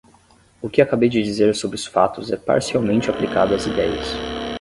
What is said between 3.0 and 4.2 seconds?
aplicado às idéias.